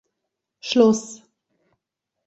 Schluss! 0.61 1.21